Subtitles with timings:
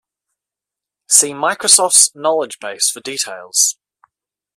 [1.09, 3.77] See Microsoft's knowledge base for details.